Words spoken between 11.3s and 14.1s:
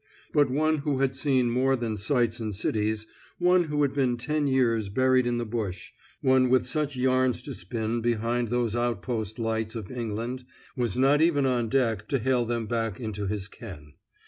on deck to hail them back into his ken.